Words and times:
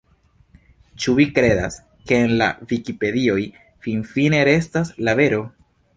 Ĉu 1.03 1.13
vi 1.19 1.27
kredas, 1.35 1.77
ke 2.11 2.17
en 2.29 2.33
la 2.41 2.47
vikipedioj 2.71 3.39
finfine 3.87 4.41
restas 4.53 4.95
la 5.09 5.17
vero? 5.21 5.45